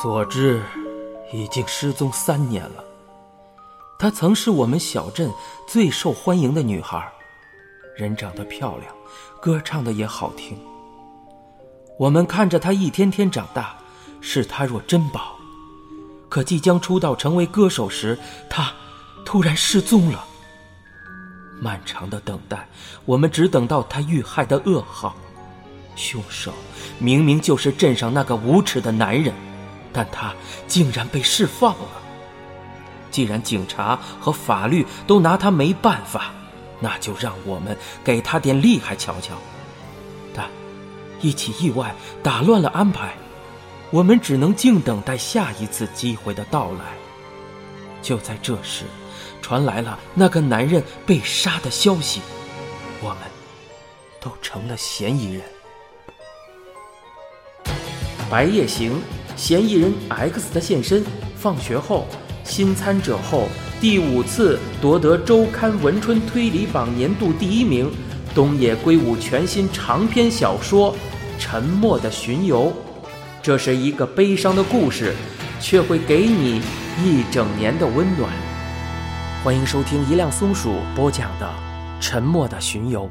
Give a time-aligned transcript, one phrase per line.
[0.00, 0.62] 佐治
[1.32, 2.84] 已经失踪三年了。
[3.98, 5.30] 她曾是我们小镇
[5.66, 7.10] 最受欢迎的女孩，
[7.96, 8.94] 人长得漂亮，
[9.40, 10.56] 歌唱的也好听。
[11.98, 13.76] 我们看着她一天天长大，
[14.20, 15.34] 视她若珍宝。
[16.28, 18.16] 可即将出道成为歌手时，
[18.48, 18.72] 她
[19.24, 20.24] 突然失踪了。
[21.60, 22.68] 漫长的等待，
[23.04, 25.16] 我们只等到她遇害的噩耗。
[25.98, 26.54] 凶手
[26.98, 29.34] 明明就是镇上那个无耻的男人，
[29.92, 30.32] 但他
[30.66, 31.88] 竟然被释放了。
[33.10, 36.32] 既然警察和法律都拿他没办法，
[36.78, 39.34] 那就让我们给他点厉害瞧瞧。
[40.32, 40.48] 但
[41.20, 43.14] 一起意外打乱了安排，
[43.90, 46.84] 我们只能静等待下一次机会的到来。
[48.00, 48.84] 就在这时，
[49.42, 52.20] 传来了那个男人被杀的消息，
[53.00, 53.18] 我们
[54.20, 55.42] 都成了嫌疑人。
[58.30, 58.92] 白夜行，
[59.36, 61.02] 嫌疑人 X 的现身。
[61.34, 62.06] 放学后，
[62.44, 63.48] 新参者后
[63.80, 67.90] 第五次夺得周刊文春推理榜年度第一名。
[68.34, 70.92] 东野圭吾全新长篇小说
[71.38, 72.66] 《沉默的巡游》，
[73.42, 75.14] 这是一个悲伤的故事，
[75.58, 76.60] 却会给你
[77.02, 78.30] 一整年的温暖。
[79.42, 81.46] 欢迎收听一辆松鼠播讲的
[82.04, 83.04] 《沉默的巡游》。